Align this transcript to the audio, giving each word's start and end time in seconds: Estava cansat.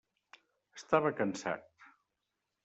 Estava 0.79 1.11
cansat. 1.19 1.69